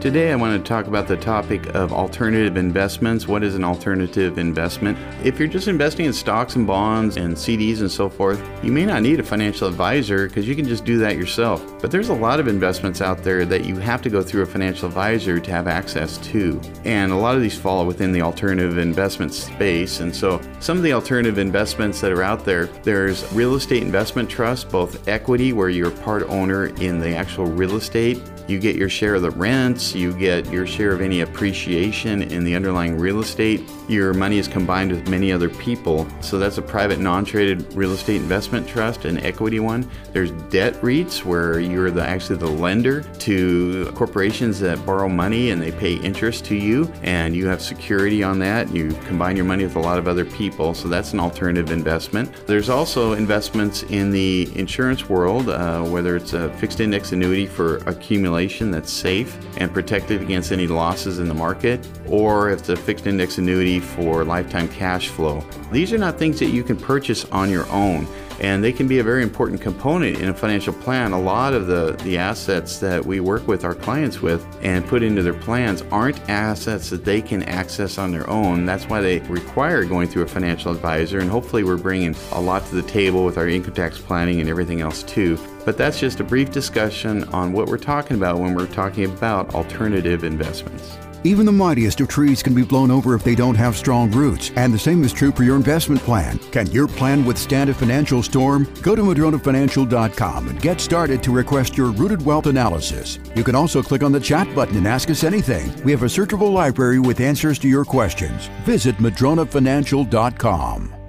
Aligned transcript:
Today, 0.00 0.32
I 0.32 0.36
want 0.36 0.58
to 0.58 0.66
talk 0.66 0.86
about 0.86 1.06
the 1.08 1.16
topic 1.18 1.74
of 1.74 1.92
alternative 1.92 2.56
investments. 2.56 3.28
What 3.28 3.42
is 3.42 3.54
an 3.54 3.62
alternative 3.62 4.38
investment? 4.38 4.96
If 5.22 5.38
you're 5.38 5.46
just 5.46 5.68
investing 5.68 6.06
in 6.06 6.14
stocks 6.14 6.56
and 6.56 6.66
bonds 6.66 7.18
and 7.18 7.36
CDs 7.36 7.80
and 7.80 7.90
so 7.90 8.08
forth, 8.08 8.42
you 8.62 8.72
may 8.72 8.86
not 8.86 9.02
need 9.02 9.20
a 9.20 9.22
financial 9.22 9.68
advisor 9.68 10.26
because 10.26 10.48
you 10.48 10.56
can 10.56 10.64
just 10.64 10.86
do 10.86 10.96
that 11.00 11.18
yourself. 11.18 11.62
But 11.82 11.90
there's 11.90 12.08
a 12.08 12.14
lot 12.14 12.40
of 12.40 12.48
investments 12.48 13.02
out 13.02 13.22
there 13.22 13.44
that 13.44 13.66
you 13.66 13.76
have 13.76 14.00
to 14.00 14.08
go 14.08 14.22
through 14.22 14.40
a 14.40 14.46
financial 14.46 14.88
advisor 14.88 15.38
to 15.38 15.50
have 15.50 15.68
access 15.68 16.16
to. 16.28 16.58
And 16.86 17.12
a 17.12 17.16
lot 17.16 17.36
of 17.36 17.42
these 17.42 17.58
fall 17.58 17.84
within 17.84 18.10
the 18.10 18.22
alternative 18.22 18.78
investment 18.78 19.34
space. 19.34 20.00
And 20.00 20.16
so, 20.16 20.40
some 20.60 20.78
of 20.78 20.82
the 20.82 20.94
alternative 20.94 21.36
investments 21.36 22.00
that 22.00 22.10
are 22.10 22.22
out 22.22 22.46
there, 22.46 22.68
there's 22.84 23.30
real 23.34 23.54
estate 23.54 23.82
investment 23.82 24.30
trust, 24.30 24.70
both 24.70 25.06
equity, 25.08 25.52
where 25.52 25.68
you're 25.68 25.90
part 25.90 26.22
owner 26.30 26.68
in 26.76 27.00
the 27.00 27.14
actual 27.14 27.44
real 27.44 27.76
estate, 27.76 28.18
you 28.50 28.58
get 28.58 28.74
your 28.76 28.88
share 28.88 29.14
of 29.14 29.22
the 29.22 29.30
rents, 29.30 29.89
you 29.94 30.12
get 30.12 30.50
your 30.50 30.66
share 30.66 30.92
of 30.92 31.00
any 31.00 31.20
appreciation 31.20 32.22
in 32.22 32.44
the 32.44 32.54
underlying 32.54 32.96
real 32.98 33.20
estate. 33.20 33.62
Your 33.88 34.14
money 34.14 34.38
is 34.38 34.48
combined 34.48 34.92
with 34.92 35.08
many 35.08 35.32
other 35.32 35.48
people. 35.48 36.06
So 36.20 36.38
that's 36.38 36.58
a 36.58 36.62
private 36.62 37.00
non 37.00 37.24
traded 37.24 37.72
real 37.74 37.92
estate 37.92 38.16
investment 38.16 38.68
trust, 38.68 39.04
an 39.04 39.18
equity 39.18 39.60
one. 39.60 39.90
There's 40.12 40.30
debt 40.50 40.74
REITs 40.82 41.24
where 41.24 41.60
you're 41.60 41.90
the, 41.90 42.06
actually 42.06 42.38
the 42.38 42.50
lender 42.50 43.02
to 43.02 43.90
corporations 43.94 44.60
that 44.60 44.84
borrow 44.86 45.08
money 45.08 45.50
and 45.50 45.60
they 45.60 45.72
pay 45.72 45.94
interest 45.94 46.44
to 46.46 46.54
you, 46.54 46.92
and 47.02 47.34
you 47.34 47.46
have 47.48 47.62
security 47.62 48.22
on 48.22 48.38
that. 48.40 48.72
You 48.74 48.90
combine 49.06 49.36
your 49.36 49.44
money 49.44 49.64
with 49.64 49.76
a 49.76 49.80
lot 49.80 49.98
of 49.98 50.08
other 50.08 50.24
people. 50.24 50.74
So 50.74 50.88
that's 50.88 51.12
an 51.12 51.20
alternative 51.20 51.70
investment. 51.70 52.46
There's 52.46 52.68
also 52.68 53.12
investments 53.12 53.82
in 53.84 54.10
the 54.10 54.50
insurance 54.54 55.08
world, 55.08 55.48
uh, 55.48 55.82
whether 55.84 56.16
it's 56.16 56.32
a 56.32 56.52
fixed 56.54 56.80
index 56.80 57.12
annuity 57.12 57.46
for 57.46 57.78
accumulation 57.78 58.70
that's 58.70 58.92
safe 58.92 59.36
and 59.56 59.72
protected 59.80 60.20
against 60.20 60.52
any 60.52 60.66
losses 60.66 61.20
in 61.20 61.26
the 61.26 61.32
market, 61.32 61.88
or 62.06 62.50
if 62.50 62.58
it's 62.60 62.68
a 62.68 62.76
fixed 62.76 63.06
index 63.06 63.38
annuity 63.38 63.80
for 63.80 64.24
lifetime 64.24 64.68
cash 64.68 65.08
flow. 65.08 65.42
These 65.72 65.90
are 65.94 65.98
not 65.98 66.18
things 66.18 66.38
that 66.40 66.50
you 66.50 66.62
can 66.62 66.76
purchase 66.76 67.24
on 67.26 67.48
your 67.48 67.66
own 67.70 68.06
and 68.40 68.64
they 68.64 68.72
can 68.72 68.88
be 68.88 68.98
a 68.98 69.04
very 69.04 69.22
important 69.22 69.60
component 69.60 70.18
in 70.18 70.28
a 70.28 70.34
financial 70.34 70.72
plan. 70.72 71.12
A 71.12 71.20
lot 71.20 71.52
of 71.52 71.66
the, 71.66 71.92
the 72.04 72.18
assets 72.18 72.78
that 72.78 73.04
we 73.04 73.20
work 73.20 73.46
with 73.46 73.64
our 73.64 73.74
clients 73.74 74.22
with 74.22 74.44
and 74.62 74.86
put 74.86 75.02
into 75.02 75.22
their 75.22 75.34
plans 75.34 75.82
aren't 75.90 76.18
assets 76.28 76.90
that 76.90 77.04
they 77.04 77.20
can 77.20 77.42
access 77.44 77.98
on 77.98 78.10
their 78.10 78.28
own. 78.28 78.64
That's 78.64 78.88
why 78.88 79.00
they 79.00 79.20
require 79.20 79.84
going 79.84 80.08
through 80.08 80.22
a 80.22 80.28
financial 80.28 80.72
advisor, 80.72 81.20
and 81.20 81.30
hopefully, 81.30 81.64
we're 81.64 81.76
bringing 81.76 82.14
a 82.32 82.40
lot 82.40 82.64
to 82.66 82.74
the 82.74 82.82
table 82.82 83.24
with 83.24 83.36
our 83.38 83.48
income 83.48 83.74
tax 83.74 83.98
planning 83.98 84.40
and 84.40 84.48
everything 84.48 84.80
else 84.80 85.02
too. 85.02 85.38
But 85.64 85.76
that's 85.76 86.00
just 86.00 86.20
a 86.20 86.24
brief 86.24 86.50
discussion 86.50 87.24
on 87.24 87.52
what 87.52 87.68
we're 87.68 87.78
talking 87.78 88.16
about 88.16 88.38
when 88.38 88.54
we're 88.54 88.66
talking 88.66 89.04
about 89.04 89.54
alternative 89.54 90.24
investments. 90.24 90.96
Even 91.22 91.44
the 91.44 91.52
mightiest 91.52 92.00
of 92.00 92.08
trees 92.08 92.42
can 92.42 92.54
be 92.54 92.62
blown 92.62 92.90
over 92.90 93.14
if 93.14 93.22
they 93.22 93.34
don't 93.34 93.54
have 93.54 93.76
strong 93.76 94.10
roots, 94.10 94.50
and 94.56 94.72
the 94.72 94.78
same 94.78 95.04
is 95.04 95.12
true 95.12 95.32
for 95.32 95.42
your 95.42 95.56
investment 95.56 96.00
plan. 96.00 96.38
Can 96.50 96.70
your 96.70 96.88
plan 96.88 97.26
withstand 97.26 97.68
a 97.68 97.74
financial 97.74 98.22
storm? 98.22 98.66
Go 98.80 98.94
to 98.94 99.02
MadronaFinancial.com 99.02 100.48
and 100.48 100.62
get 100.62 100.80
started 100.80 101.22
to 101.22 101.30
request 101.30 101.76
your 101.76 101.92
rooted 101.92 102.22
wealth 102.22 102.46
analysis. 102.46 103.18
You 103.34 103.44
can 103.44 103.54
also 103.54 103.82
click 103.82 104.02
on 104.02 104.12
the 104.12 104.20
chat 104.20 104.52
button 104.54 104.76
and 104.76 104.88
ask 104.88 105.10
us 105.10 105.24
anything. 105.24 105.70
We 105.84 105.92
have 105.92 106.02
a 106.02 106.06
searchable 106.06 106.52
library 106.52 107.00
with 107.00 107.20
answers 107.20 107.58
to 107.60 107.68
your 107.68 107.84
questions. 107.84 108.46
Visit 108.64 108.96
MadronaFinancial.com. 108.96 110.99